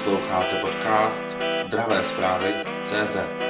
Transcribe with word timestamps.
Posloucháte 0.00 0.56
podcast 0.56 1.36
Zdravé 1.64 2.04
zprávy 2.04 2.54
CZ. 2.82 3.49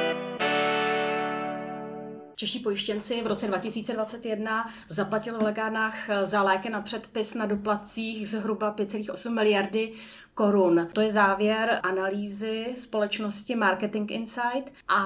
Čeští 2.40 2.58
pojištěnci 2.58 3.22
v 3.22 3.26
roce 3.26 3.46
2021 3.46 4.70
zaplatili 4.88 5.38
v 5.38 5.42
lékárnách 5.42 5.94
za 6.22 6.42
léky 6.42 6.70
na 6.70 6.80
předpis 6.80 7.34
na 7.34 7.46
doplatcích 7.46 8.28
zhruba 8.28 8.74
5,8 8.76 9.30
miliardy 9.30 9.92
korun. 10.34 10.88
To 10.92 11.00
je 11.00 11.12
závěr 11.12 11.80
analýzy 11.82 12.66
společnosti 12.76 13.54
Marketing 13.54 14.10
Insight 14.10 14.72
a 14.88 15.00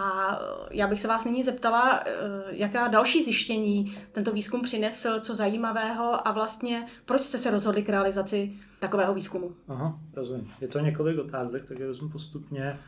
já 0.70 0.86
bych 0.86 1.00
se 1.00 1.08
vás 1.08 1.24
nyní 1.24 1.44
zeptala, 1.44 2.02
eh, 2.06 2.10
jaká 2.50 2.88
další 2.88 3.24
zjištění 3.24 3.96
tento 4.12 4.32
výzkum 4.32 4.62
přinesl, 4.62 5.20
co 5.20 5.34
zajímavého 5.34 6.28
a 6.28 6.32
vlastně 6.32 6.86
proč 7.04 7.22
jste 7.22 7.38
se 7.38 7.50
rozhodli 7.50 7.82
k 7.82 7.88
realizaci 7.88 8.52
takového 8.78 9.14
výzkumu? 9.14 9.52
Aha, 9.68 9.98
rozumím. 10.16 10.52
Je 10.60 10.68
to 10.68 10.78
několik 10.78 11.18
otázek, 11.18 11.68
tak 11.68 11.78
vezmu 11.78 12.08
postupně. 12.08 12.78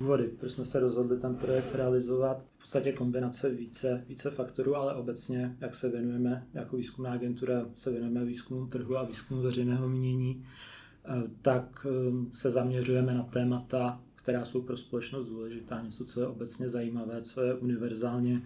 Důvody, 0.00 0.30
proč 0.40 0.52
jsme 0.52 0.64
se 0.64 0.80
rozhodli 0.80 1.18
ten 1.18 1.34
projekt 1.34 1.74
realizovat, 1.74 2.42
v 2.56 2.60
podstatě 2.60 2.92
kombinace 2.92 3.50
více, 3.50 4.04
více 4.08 4.30
faktorů, 4.30 4.76
ale 4.76 4.94
obecně, 4.94 5.56
jak 5.60 5.74
se 5.74 5.88
věnujeme 5.88 6.46
jako 6.54 6.76
výzkumná 6.76 7.12
agentura, 7.12 7.66
se 7.74 7.90
věnujeme 7.90 8.24
výzkumu 8.24 8.66
trhu 8.66 8.96
a 8.96 9.04
výzkumu 9.04 9.42
veřejného 9.42 9.88
mínění, 9.88 10.44
eh, 11.04 11.22
tak 11.42 11.86
eh, 11.90 12.24
se 12.32 12.50
zaměřujeme 12.50 13.14
na 13.14 13.22
témata, 13.22 14.00
která 14.14 14.44
jsou 14.44 14.62
pro 14.62 14.76
společnost 14.76 15.28
důležitá, 15.28 15.82
něco, 15.82 16.04
co 16.04 16.20
je 16.20 16.26
obecně 16.26 16.68
zajímavé, 16.68 17.22
co 17.22 17.42
je 17.42 17.54
univerzálně, 17.54 18.42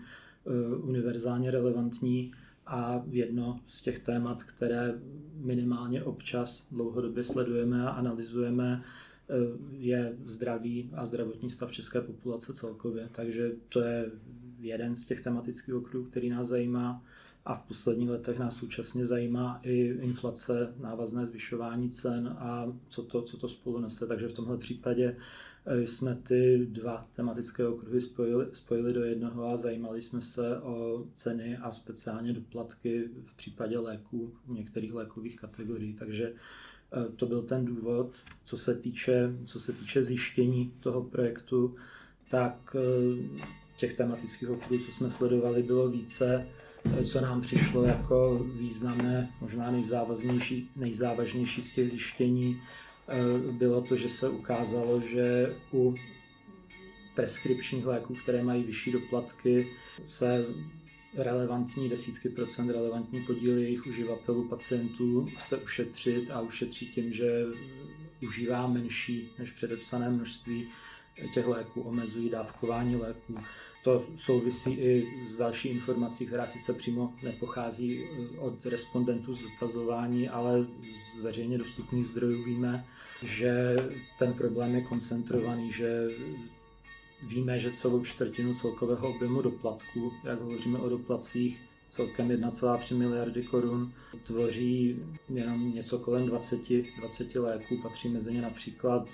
eh, 0.47 0.77
univerzálně 0.77 1.51
relevantní 1.51 2.33
a 2.67 3.03
jedno 3.11 3.61
z 3.67 3.83
těch 3.83 3.99
témat, 3.99 4.43
které 4.43 4.95
minimálně 5.37 6.03
občas 6.03 6.67
dlouhodobě 6.71 7.25
sledujeme 7.25 7.87
a 7.87 7.91
analyzujeme, 7.91 8.83
je 9.71 10.17
zdraví 10.25 10.91
a 10.95 11.07
zdravotní 11.07 11.51
stav 11.51 11.73
české 11.73 12.01
populace 12.01 12.55
celkově. 12.55 13.09
Takže 13.13 13.53
to 13.69 13.81
je 13.81 14.11
jeden 14.59 14.97
z 14.97 15.05
těch 15.05 15.21
tematických 15.21 15.75
okruhů, 15.75 16.05
který 16.05 16.31
nás 16.31 16.49
zajímá. 16.49 17.05
A 17.45 17.55
v 17.55 17.63
posledních 17.63 18.11
letech 18.11 18.39
nás 18.39 18.57
současně 18.57 19.07
zajímá 19.07 19.61
i 19.63 19.79
inflace, 20.01 20.75
návazné 20.81 21.27
zvyšování 21.27 21.91
cen 21.91 22.37
a 22.39 22.73
co 22.89 23.03
to, 23.03 23.23
co 23.23 23.37
to 23.37 23.49
spolu 23.49 23.79
nese. 23.79 24.07
Takže 24.07 24.29
v 24.29 24.33
tomhle 24.33 24.59
případě 24.59 25.17
Eh, 25.67 25.87
jsme 25.87 26.15
ty 26.15 26.67
dva 26.67 27.09
tematické 27.13 27.67
okruhy 27.67 28.01
spojili, 28.01 28.47
spojili 28.53 28.93
do 28.93 29.05
jednoho 29.05 29.47
a 29.47 29.57
zajímali 29.57 30.03
jsme 30.03 30.21
se 30.21 30.61
o 30.61 31.07
ceny 31.15 31.57
a 31.57 31.73
speciálně 31.73 32.33
doplatky 32.33 33.09
v 33.27 33.37
případě 33.37 33.79
léků, 33.79 34.35
některých 34.47 34.95
lékových 34.95 35.37
kategorií. 35.37 35.95
Takže 35.95 36.33
eh, 36.33 36.39
to 37.17 37.27
byl 37.27 37.43
ten 37.43 37.65
důvod, 37.65 38.11
co 38.45 38.59
se 38.59 38.75
týče, 38.75 39.37
co 39.45 39.61
se 39.61 39.73
týče 39.73 40.05
zjištění 40.05 40.73
toho 40.81 41.03
projektu, 41.03 41.77
tak 42.31 42.77
eh, 42.77 43.39
těch 43.77 43.95
tematických 43.95 44.51
okruhů, 44.51 44.85
co 44.85 44.93
jsme 44.93 45.11
sledovali, 45.11 45.63
bylo 45.63 45.89
více, 45.89 46.47
co 47.05 47.21
nám 47.21 47.41
přišlo 47.41 47.85
jako 47.85 48.47
významné, 48.59 49.31
možná 49.41 49.71
nejzávaznější, 49.71 50.71
nejzávažnější 50.77 51.63
z 51.63 51.75
těch 51.75 51.91
zjištění, 51.91 52.61
Eh, 53.09 53.53
bylo 53.53 53.81
to, 53.81 53.97
že 53.97 54.09
se 54.09 54.29
ukázalo, 54.29 55.01
že 55.01 55.55
u 55.73 55.95
preskripčních 57.15 57.87
léků, 57.87 58.15
které 58.15 58.43
mají 58.43 58.63
vyšší 58.63 58.93
doplatky, 58.93 59.69
se 60.07 60.45
relevantní 61.17 61.89
desítky 61.89 62.29
procent, 62.29 62.71
relevantní 62.71 63.21
podíl 63.21 63.59
jejich 63.59 63.87
uživatelů, 63.87 64.49
pacientů 64.49 65.27
chce 65.39 65.57
ušetřit 65.57 66.31
a 66.31 66.41
ušetří 66.41 66.87
tím, 66.87 67.13
že 67.13 67.45
užívá 68.23 68.67
menší 68.67 69.29
než 69.39 69.51
předepsané 69.51 70.11
množství 70.11 70.69
těch 71.35 71.47
léků, 71.47 71.83
omezují 71.83 72.31
dávkování 72.31 72.97
léků. 72.97 73.35
To 73.85 74.07
souvisí 74.17 74.71
i 74.71 75.07
s 75.29 75.37
další 75.37 75.69
informací, 75.69 76.27
která 76.27 76.47
sice 76.47 76.73
přímo 76.73 77.13
nepochází 77.23 78.05
eh, 78.05 78.39
od 78.39 78.67
respondentů 78.67 79.35
z 79.35 79.43
dotazování, 79.43 80.29
ale 80.29 80.67
z 81.19 81.23
veřejně 81.23 81.59
dostupných 81.59 82.07
zdrojů 82.07 82.45
víme, 82.45 82.87
že 83.23 83.77
ten 84.19 84.33
problém 84.33 84.75
je 84.75 84.81
koncentrovaný, 84.81 85.73
že 85.73 86.09
víme, 87.23 87.59
že 87.59 87.73
celou 87.73 88.05
čtvrtinu 88.05 88.55
celkového 88.55 89.09
objemu 89.09 89.43
doplatků, 89.43 90.13
jak 90.25 90.41
hovoříme 90.41 90.79
o 90.79 90.89
doplacích, 90.89 91.61
celkem 91.91 92.29
1,3 92.29 92.97
miliardy 92.97 93.43
korun, 93.43 93.93
tvoří 94.25 94.97
jenom 95.29 95.75
něco 95.75 95.99
kolem 95.99 96.27
20, 96.27 96.61
20 96.99 97.35
léků, 97.35 97.77
patří 97.83 98.09
mezi 98.09 98.33
ně 98.33 98.43
například 98.43 99.09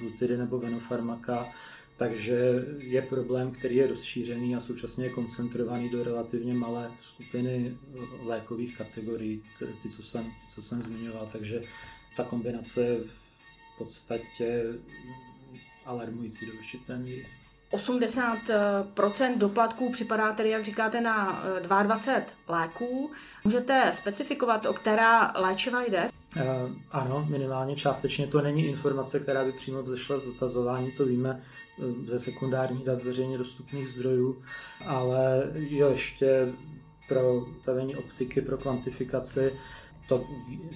glutidy 0.00 0.36
nebo 0.36 0.58
venofarmaka, 0.58 1.52
takže 1.96 2.66
je 2.78 3.02
problém, 3.02 3.50
který 3.50 3.76
je 3.76 3.86
rozšířený 3.86 4.56
a 4.56 4.60
současně 4.60 5.04
je 5.04 5.10
koncentrovaný 5.10 5.88
do 5.88 6.04
relativně 6.04 6.54
malé 6.54 6.90
skupiny 7.02 7.76
lékových 8.22 8.78
kategorií, 8.78 9.42
ty, 9.82 9.88
co 9.90 10.02
jsem, 10.02 10.24
ty, 10.24 10.54
co 10.54 10.62
jsem 10.62 10.82
zmiňoval. 10.82 11.28
Takže 11.32 11.62
ta 12.16 12.24
kombinace 12.24 12.98
v 13.74 13.78
podstatě 13.78 14.64
alarmující 15.90 16.46
do 16.46 16.52
určité 16.52 16.96
míry. 16.98 17.26
80% 17.72 19.38
doplatků 19.38 19.92
připadá 19.92 20.32
tedy, 20.32 20.50
jak 20.50 20.64
říkáte, 20.64 21.00
na 21.00 21.44
22 21.62 22.14
eh, 22.18 22.26
léků. 22.48 23.10
Můžete 23.44 23.90
specifikovat, 23.94 24.66
o 24.66 24.72
která 24.72 25.32
léčiva 25.36 25.82
jde? 25.82 26.10
Uh, 26.36 26.42
ano, 26.90 27.26
minimálně 27.30 27.76
částečně 27.76 28.26
to 28.26 28.42
není 28.42 28.66
informace, 28.66 29.20
která 29.20 29.44
by 29.44 29.52
přímo 29.52 29.82
vzešla 29.82 30.18
z 30.18 30.24
dotazování, 30.24 30.92
to 30.92 31.06
víme 31.06 31.42
ze 32.06 32.20
sekundárních 32.20 32.84
dat 32.84 32.96
z 32.98 33.04
veřejně 33.04 33.38
dostupných 33.38 33.88
zdrojů, 33.88 34.42
ale 34.86 35.50
jo, 35.54 35.90
ještě 35.90 36.52
pro 37.08 37.46
stavení 37.62 37.96
optiky, 37.96 38.40
pro 38.40 38.58
kvantifikaci, 38.58 39.52
to 40.08 40.24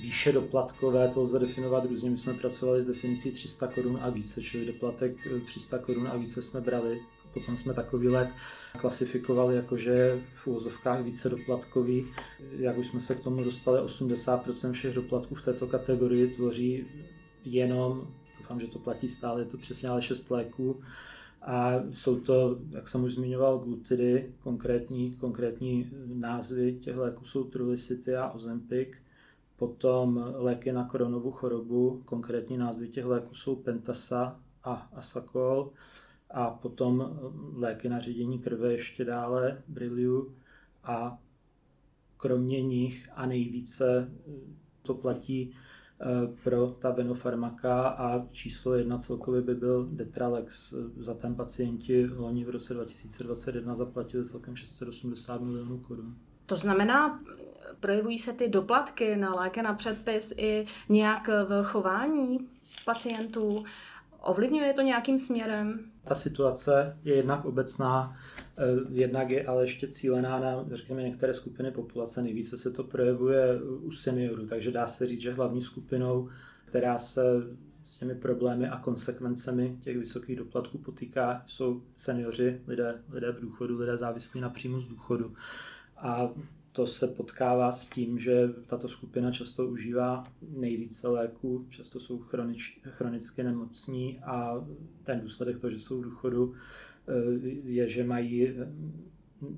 výše 0.02 0.32
doplatkové, 0.32 1.08
to 1.08 1.22
lze 1.22 1.38
definovat 1.38 1.84
různě. 1.84 2.10
My 2.10 2.16
jsme 2.16 2.34
pracovali 2.34 2.82
s 2.82 2.86
definicí 2.86 3.30
300 3.30 3.66
korun 3.66 3.98
a 4.02 4.10
více, 4.10 4.42
čili 4.42 4.66
doplatek 4.66 5.16
300 5.46 5.78
korun 5.78 6.08
a 6.08 6.16
více 6.16 6.42
jsme 6.42 6.60
brali. 6.60 7.00
Potom 7.34 7.56
jsme 7.56 7.74
takový 7.74 8.08
lék 8.08 8.28
klasifikovali 8.78 9.56
jako, 9.56 9.76
že 9.76 10.20
v 10.34 10.46
úvozovkách 10.46 11.02
více 11.02 11.28
doplatkový. 11.28 12.06
Jak 12.58 12.78
už 12.78 12.86
jsme 12.86 13.00
se 13.00 13.14
k 13.14 13.20
tomu 13.20 13.44
dostali, 13.44 13.80
80% 13.80 14.72
všech 14.72 14.94
doplatků 14.94 15.34
v 15.34 15.42
této 15.42 15.66
kategorii 15.66 16.26
tvoří 16.26 16.86
jenom, 17.44 18.08
doufám, 18.38 18.60
že 18.60 18.66
to 18.66 18.78
platí 18.78 19.08
stále, 19.08 19.40
je 19.40 19.44
to 19.44 19.56
přesně 19.56 19.88
ale 19.88 20.02
6 20.02 20.30
léků. 20.30 20.80
A 21.42 21.82
jsou 21.92 22.20
to, 22.20 22.58
jak 22.70 22.88
jsem 22.88 23.04
už 23.04 23.14
zmiňoval, 23.14 23.58
glutidy, 23.58 24.32
konkrétní, 24.42 25.12
konkrétní 25.14 25.90
názvy 26.14 26.78
těch 26.80 26.96
léků 26.96 27.24
jsou 27.24 27.44
Trulicity 27.44 28.16
a 28.16 28.30
Ozempic. 28.30 28.88
Potom 29.56 30.34
léky 30.34 30.72
na 30.72 30.84
koronovou 30.84 31.30
chorobu, 31.30 32.02
konkrétní 32.04 32.58
názvy 32.58 32.88
těch 32.88 33.04
léků 33.04 33.34
jsou 33.34 33.56
Pentasa 33.56 34.40
a 34.64 34.72
Asacol 34.72 35.72
a 36.30 36.50
potom 36.50 37.02
eh, 37.02 37.60
léky 37.60 37.88
na 37.88 37.98
ředění 37.98 38.38
krve 38.38 38.72
ještě 38.72 39.04
dále, 39.04 39.62
Briliu 39.68 40.34
a 40.84 41.18
kromě 42.16 42.62
nich 42.62 43.08
a 43.14 43.26
nejvíce 43.26 44.12
eh, 44.28 44.32
to 44.82 44.94
platí 44.94 45.52
eh, 46.00 46.04
pro 46.44 46.66
ta 46.66 46.90
venofarmaka 46.90 47.88
a 47.88 48.26
číslo 48.32 48.74
jedna 48.74 48.98
celkově 48.98 49.42
by 49.42 49.54
byl 49.54 49.88
Detralex. 49.92 50.74
Za 50.96 51.14
ten 51.14 51.34
pacienti 51.34 52.06
loni 52.06 52.44
v 52.44 52.50
roce 52.50 52.74
2021 52.74 53.74
zaplatili 53.74 54.24
celkem 54.24 54.56
680 54.56 55.40
milionů 55.40 55.78
korun. 55.78 56.16
To 56.46 56.56
znamená, 56.56 57.20
projevují 57.80 58.18
se 58.18 58.32
ty 58.32 58.48
doplatky 58.48 59.16
na 59.16 59.34
léky 59.34 59.62
na 59.62 59.74
předpis 59.74 60.32
i 60.36 60.66
nějak 60.88 61.28
v 61.28 61.64
chování 61.64 62.48
pacientů? 62.84 63.64
Ovlivňuje 64.20 64.72
to 64.72 64.82
nějakým 64.82 65.18
směrem? 65.18 65.80
Ta 66.04 66.14
situace 66.14 66.98
je 67.04 67.14
jednak 67.14 67.44
obecná, 67.44 68.16
eh, 68.58 68.62
jednak 68.90 69.30
je 69.30 69.46
ale 69.46 69.62
ještě 69.62 69.88
cílená 69.88 70.38
na, 70.38 70.64
řekněme, 70.72 71.02
některé 71.02 71.34
skupiny 71.34 71.70
populace. 71.70 72.22
Nejvíce 72.22 72.58
se 72.58 72.70
to 72.70 72.84
projevuje 72.84 73.62
u 73.62 73.90
seniorů, 73.90 74.46
takže 74.46 74.70
dá 74.70 74.86
se 74.86 75.06
říct, 75.06 75.20
že 75.20 75.32
hlavní 75.32 75.60
skupinou, 75.60 76.28
která 76.64 76.98
se 76.98 77.22
s 77.84 77.98
těmi 77.98 78.14
problémy 78.14 78.68
a 78.68 78.78
konsekvencemi 78.78 79.76
těch 79.80 79.98
vysokých 79.98 80.36
doplatků 80.36 80.78
potýká, 80.78 81.42
jsou 81.46 81.82
seniori, 81.96 82.60
lidé, 82.66 83.02
lidé 83.10 83.32
v 83.32 83.40
důchodu, 83.40 83.78
lidé 83.78 83.96
závislí 83.96 84.40
na 84.40 84.48
příjmu 84.48 84.80
z 84.80 84.88
důchodu. 84.88 85.34
A 85.96 86.30
to 86.72 86.86
se 86.86 87.06
potkává 87.06 87.72
s 87.72 87.86
tím, 87.86 88.18
že 88.18 88.48
tato 88.66 88.88
skupina 88.88 89.32
často 89.32 89.66
užívá 89.66 90.24
nejvíce 90.48 91.08
léků, 91.08 91.66
často 91.70 92.00
jsou 92.00 92.18
chronič, 92.18 92.80
chronicky 92.82 93.42
nemocní 93.42 94.18
a 94.18 94.66
ten 95.02 95.20
důsledek 95.20 95.58
toho, 95.58 95.70
že 95.70 95.78
jsou 95.78 96.00
v 96.00 96.04
důchodu, 96.04 96.54
eh, 97.08 97.48
je, 97.64 97.88
že 97.88 98.04
mají 98.04 98.54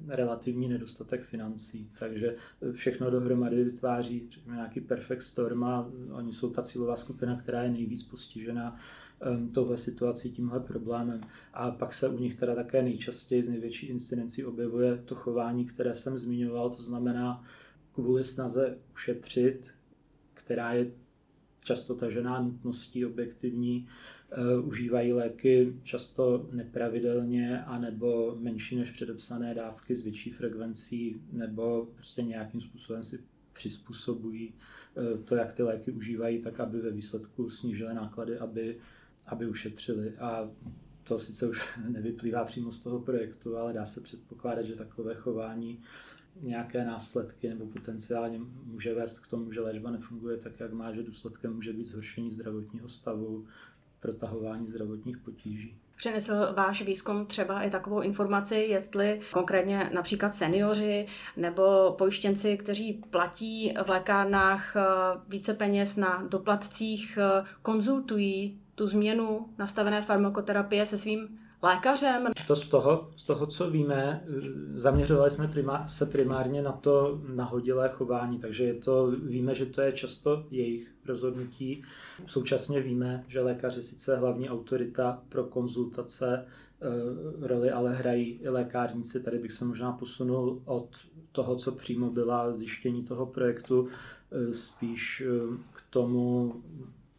relativní 0.08 0.68
nedostatek 0.68 1.22
financí. 1.22 1.90
Takže 1.98 2.36
všechno 2.72 3.10
dohromady 3.10 3.64
vytváří 3.64 4.30
nějaký 4.46 4.80
perfect 4.80 5.22
storm 5.22 5.64
a 5.64 5.90
oni 6.12 6.32
jsou 6.32 6.50
ta 6.50 6.62
cílová 6.62 6.96
skupina, 6.96 7.36
která 7.36 7.62
je 7.62 7.70
nejvíc 7.70 8.02
postižena 8.02 8.72
um, 8.72 8.78
touhle 9.52 9.76
situací, 9.76 10.30
tímhle 10.30 10.60
problémem. 10.60 11.20
A 11.52 11.70
pak 11.70 11.94
se 11.94 12.08
u 12.08 12.18
nich 12.18 12.34
teda 12.34 12.54
také 12.54 12.82
nejčastěji 12.82 13.42
z 13.42 13.48
největší 13.48 13.86
incidencí 13.86 14.44
objevuje 14.44 14.96
to 15.04 15.14
chování, 15.14 15.64
které 15.64 15.94
jsem 15.94 16.18
zmiňoval, 16.18 16.70
to 16.70 16.82
znamená 16.82 17.44
kvůli 17.92 18.24
snaze 18.24 18.78
ušetřit, 18.94 19.74
která 20.34 20.72
je 20.72 20.90
často 21.64 21.94
tažená 21.94 22.42
nutností 22.42 23.06
objektivní, 23.06 23.88
uh, 24.58 24.68
užívají 24.68 25.12
léky 25.12 25.76
často 25.82 26.48
nepravidelně 26.52 27.62
anebo 27.62 28.36
menší 28.40 28.76
než 28.76 28.90
předepsané 28.90 29.54
dávky 29.54 29.94
s 29.94 30.02
větší 30.02 30.30
frekvencí 30.30 31.20
nebo 31.32 31.88
prostě 31.94 32.22
nějakým 32.22 32.60
způsobem 32.60 33.04
si 33.04 33.18
přizpůsobují 33.52 34.54
uh, 34.94 35.24
to, 35.24 35.36
jak 35.36 35.52
ty 35.52 35.62
léky 35.62 35.90
užívají, 35.90 36.38
tak 36.38 36.60
aby 36.60 36.80
ve 36.80 36.90
výsledku 36.90 37.50
snížily 37.50 37.94
náklady, 37.94 38.38
aby, 38.38 38.78
aby 39.26 39.46
ušetřili. 39.46 40.16
A 40.18 40.50
to 41.04 41.18
sice 41.18 41.48
už 41.48 41.78
nevyplývá 41.88 42.44
přímo 42.44 42.72
z 42.72 42.80
toho 42.80 43.00
projektu, 43.00 43.56
ale 43.56 43.72
dá 43.72 43.86
se 43.86 44.00
předpokládat, 44.00 44.62
že 44.62 44.76
takové 44.76 45.14
chování 45.14 45.82
nějaké 46.40 46.84
následky 46.84 47.48
nebo 47.48 47.66
potenciálně 47.66 48.40
může 48.64 48.94
vést 48.94 49.18
k 49.18 49.26
tomu, 49.26 49.52
že 49.52 49.60
léčba 49.60 49.90
nefunguje 49.90 50.36
tak, 50.36 50.60
jak 50.60 50.72
má, 50.72 50.92
že 50.92 51.02
důsledkem 51.02 51.54
může 51.54 51.72
být 51.72 51.84
zhoršení 51.84 52.30
zdravotního 52.30 52.88
stavu, 52.88 53.46
protahování 54.00 54.66
zdravotních 54.66 55.18
potíží. 55.18 55.76
Přinesl 55.96 56.34
váš 56.56 56.82
výzkum 56.82 57.26
třeba 57.26 57.62
i 57.62 57.70
takovou 57.70 58.00
informaci, 58.00 58.54
jestli 58.54 59.20
konkrétně 59.32 59.90
například 59.94 60.34
seniori 60.34 61.06
nebo 61.36 61.94
pojištěnci, 61.98 62.56
kteří 62.56 62.92
platí 63.10 63.74
v 63.84 63.88
lékárnách 63.88 64.76
eh, 64.76 64.80
více 65.28 65.54
peněz 65.54 65.96
na 65.96 66.26
doplatcích, 66.28 67.18
eh, 67.18 67.44
konzultují 67.62 68.60
tu 68.76 68.86
změnu 68.86 69.46
nastavené 69.58 70.02
farmakoterapie 70.02 70.86
se 70.86 70.98
svým 70.98 71.28
lékařem? 71.62 72.26
To 72.46 72.56
z 72.56 72.68
toho, 72.68 73.10
z 73.16 73.24
toho 73.24 73.46
co 73.46 73.70
víme, 73.70 74.24
zaměřovali 74.74 75.30
jsme 75.30 75.48
primá, 75.48 75.88
se 75.88 76.06
primárně 76.06 76.62
na 76.62 76.72
to 76.72 77.20
nahodilé 77.34 77.88
chování, 77.88 78.38
takže 78.38 78.64
je 78.64 78.74
to, 78.74 79.10
víme, 79.10 79.54
že 79.54 79.66
to 79.66 79.80
je 79.80 79.92
často 79.92 80.46
jejich 80.50 80.94
rozhodnutí. 81.06 81.82
Současně 82.26 82.80
víme, 82.80 83.24
že 83.28 83.40
lékaři 83.40 83.82
sice 83.82 84.16
hlavní 84.16 84.50
autorita 84.50 85.22
pro 85.28 85.44
konzultace 85.44 86.46
eh, 86.46 87.46
roli 87.46 87.70
ale 87.70 87.94
hrají 87.94 88.40
i 88.42 88.48
lékárníci. 88.48 89.20
Tady 89.20 89.38
bych 89.38 89.52
se 89.52 89.64
možná 89.64 89.92
posunul 89.92 90.62
od 90.64 90.96
toho, 91.32 91.56
co 91.56 91.72
přímo 91.72 92.10
byla 92.10 92.52
zjištění 92.52 93.04
toho 93.04 93.26
projektu, 93.26 93.88
eh, 93.88 94.54
spíš 94.54 95.22
eh, 95.26 95.56
k 95.72 95.82
tomu, 95.90 96.54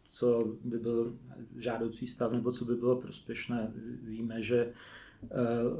co 0.08 0.56
by 0.64 0.78
byl 0.78 1.16
žádoucí 1.56 2.06
stav 2.06 2.32
nebo 2.32 2.52
co 2.52 2.64
by 2.64 2.74
bylo 2.74 2.96
prospěšné. 2.96 3.72
Víme, 4.02 4.42
že 4.42 4.66
eh, 4.66 5.36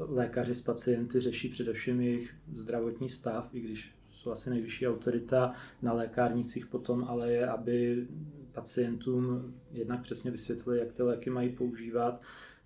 lékaři 0.07 0.55
s 0.55 0.61
pacienty 0.61 1.19
řeší 1.19 1.49
především 1.49 2.01
jejich 2.01 2.35
zdravotní 2.53 3.09
stav, 3.09 3.49
i 3.53 3.59
když 3.59 3.91
jsou 4.11 4.31
asi 4.31 4.49
nejvyšší 4.49 4.87
autorita 4.87 5.53
na 5.81 5.93
lékárnicích 5.93 6.65
potom, 6.67 7.03
ale 7.03 7.31
je, 7.31 7.47
aby 7.47 8.07
pacientům 8.51 9.53
jednak 9.71 10.01
přesně 10.01 10.31
vysvětlili, 10.31 10.79
jak 10.79 10.91
ty 10.93 11.03
léky 11.03 11.29
mají 11.29 11.49
používat 11.49 12.21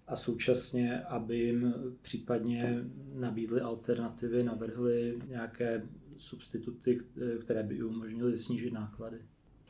a 0.08 0.16
současně, 0.16 1.02
aby 1.02 1.38
jim 1.38 1.74
případně 2.02 2.84
nabídli 3.14 3.62
alternativy, 3.62 4.44
navrhli 4.44 5.20
nějaké 5.28 5.88
substituty, 6.18 6.98
které 7.42 7.64
by 7.64 7.84
umožnily 7.84 8.38
snížit 8.38 8.74
náklady. 8.74 9.18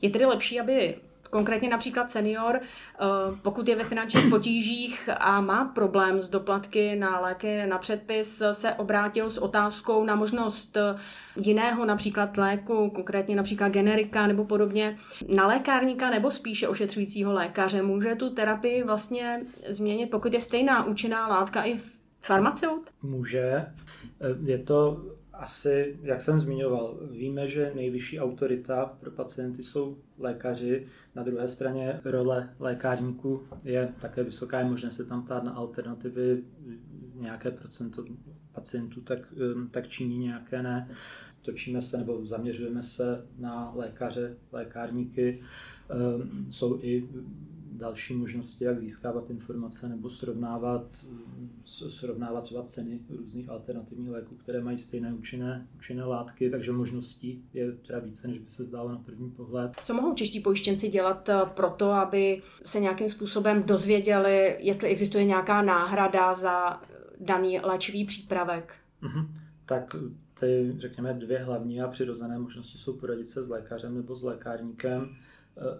Je 0.01 0.09
tedy 0.09 0.25
lepší, 0.25 0.59
aby 0.59 0.95
Konkrétně 1.33 1.69
například 1.69 2.11
senior, 2.11 2.55
eh, 2.55 3.05
pokud 3.41 3.67
je 3.67 3.75
ve 3.75 3.83
finančních 3.83 4.29
potížích 4.29 5.09
a 5.17 5.41
má 5.41 5.65
problém 5.65 6.21
s 6.21 6.29
doplatky 6.29 6.95
na 6.95 7.19
léky 7.19 7.65
na 7.65 7.77
předpis, 7.77 8.41
se 8.51 8.73
obrátil 8.73 9.29
s 9.29 9.37
otázkou 9.37 10.05
na 10.05 10.15
možnost 10.15 10.77
eh, 10.77 10.95
jiného 11.35 11.85
například 11.85 12.37
léku, 12.37 12.89
konkrétně 12.89 13.35
například 13.35 13.69
generika 13.69 14.27
nebo 14.27 14.45
podobně, 14.45 14.97
na 15.27 15.47
lékárníka 15.47 16.09
nebo 16.09 16.31
spíše 16.31 16.67
ošetřujícího 16.67 17.33
lékaře. 17.33 17.81
Může 17.81 18.15
tu 18.15 18.29
terapii 18.29 18.83
vlastně 18.83 19.41
změnit, 19.69 20.11
pokud 20.11 20.33
je 20.33 20.39
stejná 20.39 20.85
účinná 20.85 21.27
látka 21.27 21.65
i 21.65 21.79
farmaceut? 22.21 22.89
Může. 23.01 23.41
Eh, 23.41 23.71
je 24.45 24.57
to 24.57 25.01
asi, 25.43 25.99
jak 26.01 26.21
jsem 26.21 26.39
zmiňoval, 26.39 26.99
víme, 27.11 27.47
že 27.47 27.71
nejvyšší 27.75 28.19
autorita 28.19 28.85
pro 28.99 29.11
pacienty 29.11 29.63
jsou 29.63 29.97
lékaři. 30.17 30.87
Na 31.15 31.23
druhé 31.23 31.47
straně 31.47 32.01
role 32.05 32.49
lékárníků 32.59 33.43
je 33.63 33.93
také 34.01 34.23
vysoká, 34.23 34.59
je 34.59 34.65
možné 34.65 34.91
se 34.91 35.05
tam 35.05 35.23
ptát 35.23 35.43
na 35.43 35.51
alternativy, 35.51 36.43
nějaké 37.15 37.51
procento 37.51 38.05
pacientů 38.51 39.01
tak, 39.01 39.19
um, 39.55 39.69
tak 39.69 39.87
činí, 39.87 40.17
nějaké 40.17 40.63
ne. 40.63 40.89
Točíme 41.41 41.81
se 41.81 41.97
nebo 41.97 42.25
zaměřujeme 42.25 42.83
se 42.83 43.25
na 43.39 43.71
lékaře, 43.75 44.37
lékárníky. 44.51 45.43
Um, 46.15 46.51
jsou 46.51 46.79
i 46.81 47.09
další 47.83 48.13
možnosti, 48.13 48.63
jak 48.63 48.79
získávat 48.79 49.29
informace 49.29 49.89
nebo 49.89 50.09
srovnávat, 50.09 51.05
srovnávat 51.65 52.43
třeba 52.43 52.63
ceny 52.63 52.99
různých 53.09 53.49
alternativních 53.49 54.09
léků, 54.09 54.35
které 54.35 54.61
mají 54.61 54.77
stejné 54.77 55.13
účinné, 55.13 55.67
účinné 55.75 56.03
látky, 56.03 56.49
takže 56.49 56.71
možností 56.71 57.43
je 57.53 57.71
teda 57.71 57.99
více, 57.99 58.27
než 58.27 58.39
by 58.39 58.49
se 58.49 58.63
zdálo 58.65 58.89
na 58.89 58.97
první 58.97 59.31
pohled. 59.31 59.71
Co 59.83 59.93
mohou 59.93 60.13
čeští 60.13 60.39
pojištěnci 60.39 60.89
dělat 60.89 61.29
eh, 61.29 61.41
pro 61.55 61.69
to, 61.69 61.91
aby 61.91 62.41
se 62.65 62.79
nějakým 62.79 63.09
způsobem 63.09 63.63
dozvěděli, 63.63 64.57
jestli 64.59 64.89
existuje 64.89 65.25
nějaká 65.25 65.61
náhrada 65.61 66.33
za 66.33 66.81
daný 67.19 67.59
léčivý 67.59 68.05
přípravek? 68.05 68.73
Mm-hmm. 69.01 69.27
Tak 69.65 69.95
ty, 70.39 70.73
řekněme, 70.77 71.13
dvě 71.13 71.37
hlavní 71.37 71.81
a 71.81 71.87
přirozené 71.87 72.39
možnosti 72.39 72.77
jsou 72.77 72.93
poradit 72.93 73.25
se 73.25 73.41
s 73.41 73.49
lékařem 73.49 73.95
nebo 73.95 74.15
s 74.15 74.23
lékárníkem 74.23 75.15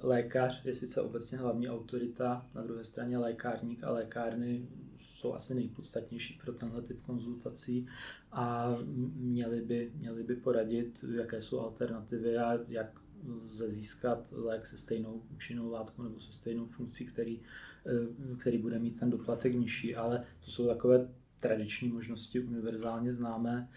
lékař 0.01 0.65
je 0.65 0.73
sice 0.73 1.01
obecně 1.01 1.37
hlavní 1.37 1.69
autorita, 1.69 2.49
na 2.55 2.61
druhé 2.61 2.83
straně 2.83 3.17
lékárník 3.17 3.83
a 3.83 3.91
lékárny 3.91 4.67
jsou 4.99 5.33
asi 5.33 5.55
nejpodstatnější 5.55 6.39
pro 6.43 6.53
tenhle 6.53 6.81
typ 6.81 7.01
konzultací 7.01 7.87
a 8.31 8.75
měli 9.15 9.61
by, 9.61 9.91
měli 9.95 10.23
by 10.23 10.35
poradit, 10.35 11.05
jaké 11.15 11.41
jsou 11.41 11.59
alternativy 11.59 12.37
a 12.37 12.59
jak 12.67 13.03
lze 13.49 13.69
získat 13.69 14.31
lék 14.31 14.65
se 14.65 14.77
stejnou 14.77 15.23
účinnou 15.35 15.71
látkou 15.71 16.03
nebo 16.03 16.19
se 16.19 16.31
stejnou 16.31 16.65
funkcí, 16.65 17.05
který, 17.05 17.41
eh, 17.85 18.35
který 18.37 18.57
bude 18.57 18.79
mít 18.79 18.99
ten 18.99 19.09
doplatek 19.09 19.53
nižší, 19.53 19.95
ale 19.95 20.25
to 20.45 20.51
jsou 20.51 20.67
takové 20.67 21.09
tradiční 21.39 21.87
možnosti 21.87 22.39
univerzálně 22.39 23.13
známé. 23.13 23.69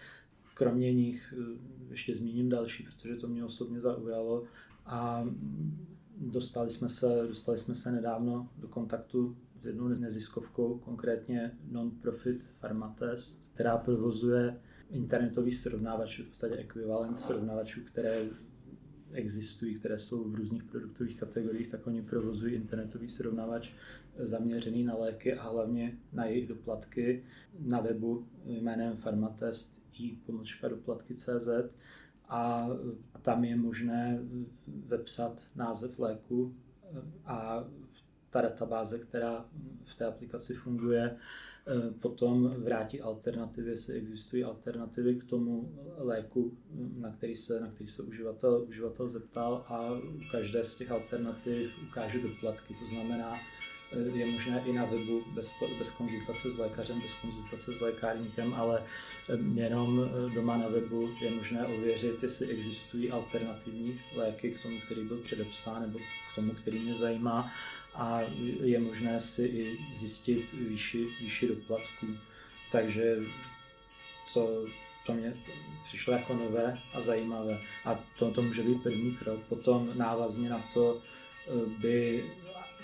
Kromě 0.54 0.92
nich 0.92 1.35
eh, 1.38 1.59
ještě 1.90 2.14
zmíním 2.14 2.49
další, 2.49 2.82
protože 2.85 3.16
to 3.16 3.28
mě 3.28 3.44
osobně 3.44 3.80
zaujalo 3.80 4.44
a 4.87 5.25
dostali 6.16 6.71
jsme 6.71 6.88
se, 6.88 7.25
dostali 7.28 7.59
jsme 7.59 7.75
se 7.75 7.93
nedávno 7.93 8.49
do 8.59 8.69
kontaktu 8.69 9.37
s 9.62 9.66
jednou 9.66 9.88
neziskovkou, 9.88 10.78
konkrétně 10.78 11.52
Non-Profit 11.71 12.49
Pharmatest, 12.61 13.50
která 13.55 13.76
provozuje 13.76 14.61
internetový 14.90 15.52
srovnávač, 15.52 16.21
v 16.21 16.28
podstatě 16.28 16.55
ekvivalent 16.55 17.19
srovnávačů, 17.19 17.81
které 17.85 18.25
existují, 19.12 19.75
které 19.75 19.99
jsou 19.99 20.31
v 20.31 20.35
různých 20.35 20.64
produktových 20.64 21.21
kategoriích, 21.21 21.69
tak 21.69 21.87
oni 21.87 22.02
provozují 22.02 22.55
internetový 22.55 23.09
srovnávač 23.09 23.71
zaměřený 24.19 24.85
na 24.85 24.95
léky 24.95 25.35
a 25.35 25.49
hlavně 25.49 25.99
na 26.12 26.25
jejich 26.25 26.49
doplatky 26.49 27.25
na 27.59 27.81
webu 27.81 28.28
jménem 28.45 28.97
Pharmatest 28.97 29.83
i 29.99 30.16
pomočka 30.26 30.69
doplatky.cz 30.69 31.49
a 32.28 32.68
tam 33.23 33.45
je 33.45 33.56
možné 33.56 34.18
vepsat 34.66 35.42
název 35.54 35.99
léku 35.99 36.54
a 37.25 37.64
ta 38.30 38.40
databáze, 38.40 38.99
která 38.99 39.45
v 39.85 39.95
té 39.95 40.04
aplikaci 40.04 40.54
funguje, 40.54 41.16
potom 42.00 42.54
vrátí 42.59 43.00
alternativy, 43.00 43.71
jestli 43.71 43.95
existují 43.95 44.45
alternativy 44.45 45.14
k 45.14 45.25
tomu 45.25 45.73
léku, 45.99 46.56
na 46.97 47.12
který 47.12 47.37
se, 47.37 47.61
na 47.61 47.71
který 47.71 47.90
se 47.90 48.02
uživatel, 48.02 48.64
uživatel 48.68 49.09
zeptal 49.09 49.64
a 49.68 49.90
každé 50.30 50.64
z 50.64 50.76
těch 50.76 50.90
alternativ 50.90 51.71
ukáže 51.88 52.18
doplatky. 52.18 52.75
To 52.75 52.87
znamená, 52.87 53.33
je 54.14 54.26
možné 54.26 54.62
i 54.66 54.73
na 54.73 54.85
webu 54.85 55.25
bez, 55.35 55.52
to, 55.52 55.69
bez 55.78 55.90
konzultace 55.90 56.50
s 56.50 56.59
lékařem, 56.59 57.00
bez 57.00 57.14
konzultace 57.14 57.73
s 57.73 57.81
lékárníkem, 57.81 58.55
ale 58.55 58.83
jenom 59.55 60.05
eh, 60.05 60.35
doma 60.35 60.57
na 60.57 60.69
webu 60.69 61.11
je 61.21 61.31
možné 61.31 61.66
ověřit, 61.66 62.23
jestli 62.23 62.49
existují 62.49 63.11
alternativní 63.11 64.00
léky 64.14 64.50
k 64.50 64.62
tomu, 64.62 64.81
který 64.81 65.05
byl 65.05 65.16
předepsán, 65.16 65.83
nebo 65.83 65.99
k 65.99 66.35
tomu, 66.35 66.52
který 66.52 66.78
mě 66.78 66.95
zajímá 66.95 67.52
a 67.95 68.21
je 68.62 68.78
možné 68.78 69.21
si 69.21 69.43
i 69.43 69.78
zjistit 69.95 70.52
výši, 70.52 71.07
výši 71.21 71.49
doplatků. 71.49 72.07
Takže 72.73 73.16
to, 74.35 74.66
to 75.07 75.14
mě 75.14 75.35
přišlo 75.85 76.12
jako 76.12 76.35
nové 76.35 76.78
a 76.95 77.00
zajímavé. 77.00 77.59
A 77.85 78.05
to, 78.19 78.31
to 78.31 78.43
může 78.43 78.62
být 78.62 78.83
první 78.83 79.16
krok. 79.16 79.40
Potom 79.49 79.90
návazně 79.95 80.49
na 80.50 80.64
to 80.75 81.02
by 81.78 82.25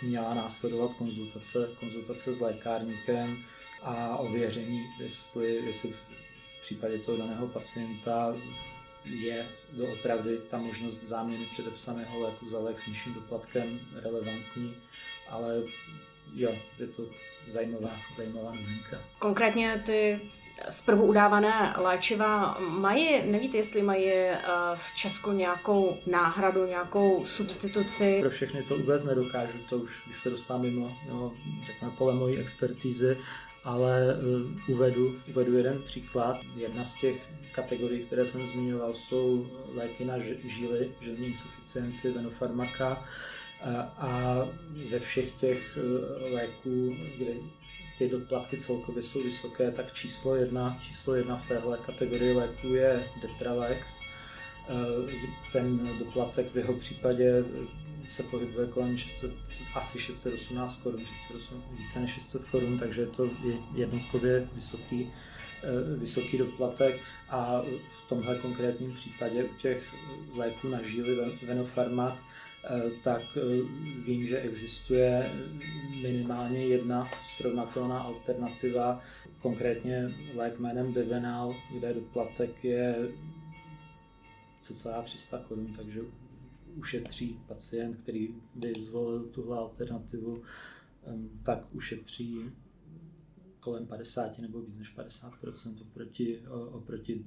měla 0.03 0.35
následovat 0.35 0.95
konzultace, 0.95 1.71
konzultace 1.81 2.33
s 2.33 2.41
lékárníkem 2.41 3.37
a 3.83 4.17
ověření, 4.17 4.87
jestli, 5.01 5.55
jestli 5.55 5.93
v 5.93 6.63
případě 6.63 6.99
toho 6.99 7.19
daného 7.19 7.49
pacienta 7.49 8.35
je 9.05 9.47
doopravdy 9.73 10.39
ta 10.51 10.59
možnost 10.59 11.05
záměny 11.05 11.45
předepsaného 11.45 12.21
léku 12.21 12.49
za 12.49 12.59
lék 12.59 12.81
s 12.81 12.87
nižším 12.87 13.15
doplatkem 13.15 13.81
relevantní, 13.95 14.77
ale 15.29 15.63
jo, 16.35 16.57
je 16.79 16.87
to 16.87 17.03
zajímavá, 17.49 17.91
zajímavá 18.15 18.51
novinka. 18.51 18.99
Konkrétně 19.19 19.83
ty 19.87 20.21
zprvu 20.71 21.05
udávané 21.05 21.75
léčiva 21.77 22.59
mají, 22.61 23.31
nevíte, 23.31 23.57
jestli 23.57 23.83
mají 23.83 24.09
eh, 24.09 24.39
v 24.75 24.97
Česku 24.97 25.33
nějakou 25.33 25.99
náhradu, 26.07 26.67
nějakou 26.67 27.27
substituci? 27.27 28.19
Pro 28.21 28.31
všechny 28.31 28.63
to 28.63 28.79
vůbec 28.79 29.05
nedokážu, 29.05 29.59
to 29.69 29.77
už 29.77 30.07
bych 30.07 30.17
se 30.17 30.31
dostal 30.31 30.59
mimo, 30.59 30.97
mimo 31.07 31.33
řekněme, 31.67 31.93
pole 31.99 32.15
mojí 32.15 32.39
expertízy, 32.39 33.19
ale 33.65 34.17
uh, 34.17 34.75
uvedu, 34.75 35.15
uvedu 35.29 35.57
jeden 35.57 35.83
příklad. 35.83 36.41
Jedna 36.57 36.85
z 36.85 36.95
těch 36.95 37.17
kategorií, 37.55 38.05
které 38.05 38.27
jsem 38.27 38.47
zmiňoval, 38.47 38.95
jsou 38.95 39.47
léky 39.75 40.05
na 40.05 40.19
žíly, 40.45 40.91
žilní 41.01 41.27
insuficienci, 41.27 42.11
venofarmaka, 42.11 43.05
a 43.99 44.37
ze 44.75 44.99
všech 44.99 45.33
těch 45.33 45.79
eh, 45.79 46.35
léků, 46.35 46.97
kde 47.19 47.33
ty 47.99 48.09
doplatky 48.09 48.57
celkově 48.57 49.03
jsou 49.03 49.23
vysoké, 49.23 49.71
tak 49.71 49.95
číslo 49.95 50.37
jedna, 50.37 50.79
číslo 50.83 51.15
jedna 51.15 51.37
v 51.37 51.49
téhle 51.49 51.79
kategorii 51.87 52.33
léků 52.33 52.67
je 52.67 53.09
Detralex. 53.23 53.99
Eh, 54.69 55.13
ten 55.53 55.99
doplatek 55.99 56.53
v 56.53 56.57
jeho 56.57 56.75
případě 56.75 57.45
se 58.11 58.23
pohybuje 58.23 58.67
kolem 58.67 58.99
600, 58.99 59.33
asi 59.75 59.99
618 59.99 60.77
korun, 60.83 61.05
608, 61.05 61.63
více 61.73 62.01
než 62.01 62.11
600 62.11 62.45
korun, 62.45 62.79
takže 62.79 63.01
je 63.01 63.07
to 63.07 63.31
jednotkově 63.75 64.49
vysoký, 64.55 65.13
eh, 65.63 65.97
vysoký 65.97 66.39
doplatek. 66.39 67.01
A 67.29 67.63
v 68.05 68.09
tomhle 68.09 68.39
konkrétním 68.39 68.93
případě 68.93 69.45
u 69.45 69.55
těch 69.55 69.95
léků 70.35 70.69
na 70.69 70.83
žíly 70.83 71.39
Venofarmak 71.47 72.19
Eh, 72.65 72.91
tak 73.03 73.23
eh, 73.37 73.63
vím, 74.07 74.27
že 74.27 74.41
existuje 74.41 75.31
minimálně 76.03 76.67
jedna 76.67 77.09
srovnatelná 77.37 77.99
alternativa, 77.99 79.01
konkrétně 79.39 80.11
lék 80.35 80.59
jménem 80.59 80.93
Bevenal, 80.93 81.57
kde 81.71 81.95
doplatek 81.95 82.65
je 82.65 82.97
cca 84.61 85.03
300 85.03 85.39
korun, 85.39 85.75
takže 85.77 86.01
ušetří 86.77 87.41
pacient, 87.47 87.97
který 87.97 88.35
by 88.55 88.73
zvolil 88.79 89.25
tuhle 89.25 89.59
alternativu, 89.59 90.43
tak 91.43 91.75
ušetří 91.75 92.51
kolem 93.61 93.87
50 93.87 94.39
nebo 94.39 94.61
víc 94.61 94.77
než 94.77 94.89
50 94.89 95.33
oproti, 95.81 96.43
oproti 96.71 97.25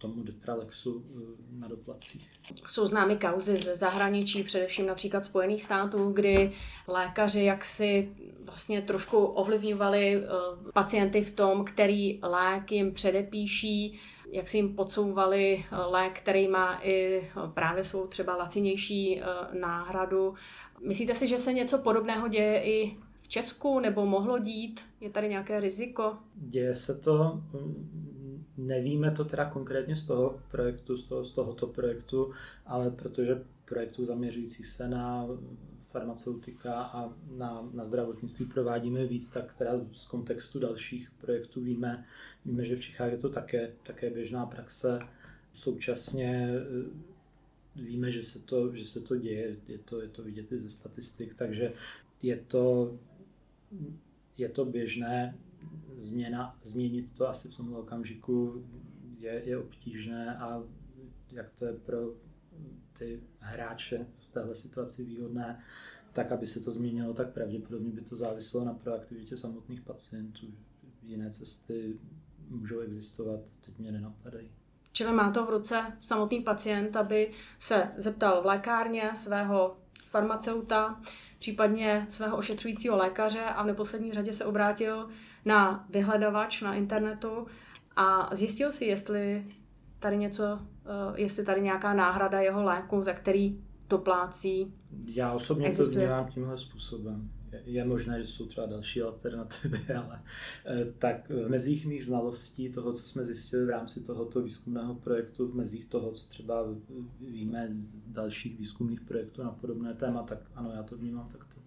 tomu 0.00 0.22
Detralexu 0.22 1.04
eh, 1.10 1.16
na 1.50 1.68
doplacích. 1.68 2.30
Jsou 2.68 2.86
známy 2.86 3.16
kauzy 3.16 3.56
ze 3.56 3.76
zahraničí, 3.76 4.42
především 4.42 4.86
například 4.86 5.24
Spojených 5.24 5.62
států, 5.62 6.12
kdy 6.12 6.52
lékaři 6.88 7.42
jaksi 7.42 8.14
vlastně 8.44 8.82
trošku 8.82 9.18
ovlivňovali 9.18 10.16
eh, 10.16 10.28
pacienty 10.72 11.22
v 11.22 11.30
tom, 11.30 11.64
který 11.64 12.20
lék 12.22 12.72
jim 12.72 12.92
předepíší, 12.92 14.00
jak 14.32 14.48
si 14.48 14.56
jim 14.56 14.76
podsouvali 14.76 15.64
eh, 15.72 15.76
lék, 15.76 16.20
který 16.20 16.48
má 16.48 16.80
i 16.82 17.28
právě 17.54 17.84
svou 17.84 18.06
třeba 18.06 18.36
lacinější 18.36 19.22
náhradu. 19.60 20.34
Myslíte 20.86 21.14
si, 21.14 21.28
že 21.28 21.38
se 21.38 21.52
něco 21.52 21.78
podobného 21.78 22.28
děje 22.28 22.62
i 22.62 22.96
v 23.22 23.28
Česku, 23.28 23.80
nebo 23.80 24.06
mohlo 24.06 24.38
dít? 24.38 24.80
Je 25.00 25.10
tady 25.10 25.28
nějaké 25.28 25.60
riziko? 25.60 26.16
Děje 26.34 26.74
se 26.74 26.94
to 26.94 27.40
Nevíme 28.60 29.10
to 29.10 29.24
teda 29.24 29.44
konkrétně 29.44 29.96
z 29.96 30.04
toho 30.04 30.40
projektu, 30.50 30.96
z, 30.96 31.04
toho, 31.04 31.24
z 31.24 31.32
tohoto 31.32 31.66
projektu, 31.66 32.32
ale 32.66 32.90
protože 32.90 33.42
projektů 33.64 34.06
zaměřujících 34.06 34.66
se 34.66 34.88
na 34.88 35.26
farmaceutika 35.90 36.82
a 36.82 37.14
na, 37.36 37.68
na 37.72 37.84
zdravotnictví 37.84 38.46
provádíme 38.46 39.06
víc, 39.06 39.30
tak 39.30 39.54
teda 39.54 39.72
z 39.92 40.06
kontextu 40.06 40.58
dalších 40.58 41.10
projektů 41.10 41.60
víme, 41.60 42.04
víme, 42.44 42.64
že 42.64 42.76
v 42.76 42.80
Čechách 42.80 43.12
je 43.12 43.18
to 43.18 43.28
také, 43.28 43.72
také 43.82 44.10
běžná 44.10 44.46
praxe. 44.46 44.98
Současně 45.52 46.50
eh, 46.50 47.82
víme, 47.82 48.10
že 48.10 48.22
se 48.22 48.38
to, 48.38 48.74
že 48.74 48.84
se 48.84 49.00
to 49.00 49.16
děje, 49.16 49.56
je 49.68 49.78
to, 49.78 50.00
je 50.00 50.08
to 50.08 50.22
vidět 50.22 50.52
i 50.52 50.58
ze 50.58 50.70
statistik, 50.70 51.34
takže 51.34 51.72
je 52.22 52.36
to, 52.36 52.98
je 54.38 54.48
to 54.48 54.64
běžné 54.64 55.38
změna, 55.96 56.58
změnit 56.62 57.12
to 57.12 57.28
asi 57.28 57.48
v 57.48 57.56
tomhle 57.56 57.78
okamžiku 57.78 58.64
je, 59.18 59.42
je 59.44 59.58
obtížné 59.58 60.38
a 60.38 60.62
jak 61.32 61.50
to 61.50 61.66
je 61.66 61.72
pro 61.72 61.98
ty 62.98 63.20
hráče 63.38 64.06
téhle 64.30 64.54
situaci 64.54 65.04
výhodné, 65.04 65.60
tak 66.12 66.32
aby 66.32 66.46
se 66.46 66.60
to 66.60 66.72
změnilo, 66.72 67.14
tak 67.14 67.32
pravděpodobně 67.32 67.92
by 67.92 68.00
to 68.00 68.16
záviselo 68.16 68.64
na 68.64 68.74
proaktivitě 68.74 69.36
samotných 69.36 69.80
pacientů. 69.80 70.46
Jiné 71.02 71.30
cesty 71.30 71.98
můžou 72.48 72.80
existovat, 72.80 73.40
teď 73.64 73.78
mě 73.78 73.92
nenapadají. 73.92 74.50
Čili 74.92 75.12
má 75.12 75.30
to 75.30 75.46
v 75.46 75.50
ruce 75.50 75.82
samotný 76.00 76.40
pacient, 76.40 76.96
aby 76.96 77.32
se 77.58 77.90
zeptal 77.96 78.42
v 78.42 78.46
lékárně 78.46 79.10
svého 79.14 79.76
farmaceuta, 80.08 81.00
případně 81.38 82.06
svého 82.08 82.36
ošetřujícího 82.36 82.96
lékaře 82.96 83.44
a 83.44 83.62
v 83.62 83.66
neposlední 83.66 84.12
řadě 84.12 84.32
se 84.32 84.44
obrátil 84.44 85.08
na 85.44 85.86
vyhledavač 85.90 86.62
na 86.62 86.74
internetu 86.74 87.46
a 87.96 88.30
zjistil 88.32 88.72
si, 88.72 88.84
jestli 88.84 89.46
tady 89.98 90.16
něco, 90.16 90.44
eh, 90.62 91.20
jestli 91.20 91.44
tady 91.44 91.62
nějaká 91.62 91.94
náhrada 91.94 92.40
jeho 92.40 92.62
léku, 92.62 93.02
za 93.02 93.12
který 93.12 93.64
doplácí. 93.90 94.74
Já 95.06 95.32
osobně 95.32 95.66
existuje. 95.66 95.94
to 95.94 96.00
vnímám 96.00 96.32
tímhle 96.32 96.56
způsobem. 96.56 97.30
Je 97.64 97.84
možné, 97.84 98.22
že 98.22 98.26
jsou 98.26 98.46
třeba 98.46 98.66
další 98.66 99.02
alternativy, 99.02 99.78
ale 99.94 100.22
eh, 100.66 100.84
tak 100.98 101.28
v 101.28 101.48
mezích 101.48 101.86
mých 101.86 102.04
znalostí 102.04 102.72
toho, 102.72 102.92
co 102.92 103.02
jsme 103.02 103.24
zjistili 103.24 103.66
v 103.66 103.70
rámci 103.70 104.00
tohoto 104.00 104.42
výzkumného 104.42 104.94
projektu, 104.94 105.48
v 105.48 105.54
mezích 105.54 105.84
toho, 105.84 106.12
co 106.12 106.28
třeba 106.28 106.64
víme 107.20 107.68
z 107.70 108.04
dalších 108.04 108.58
výzkumných 108.58 109.00
projektů 109.00 109.42
na 109.42 109.50
podobné 109.50 109.94
téma, 109.94 110.22
tak 110.22 110.38
ano, 110.54 110.72
já 110.74 110.82
to 110.82 110.96
vnímám 110.96 111.28
takto. 111.28 111.60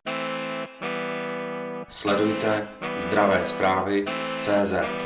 Sledujte 1.87 2.67
zdravé 3.07 3.45
zprávy 3.45 4.05
CZ. 4.39 5.02